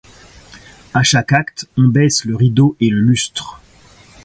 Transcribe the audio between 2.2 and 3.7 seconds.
le rideau et le lustre.